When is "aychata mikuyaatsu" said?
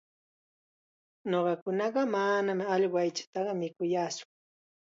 3.03-4.23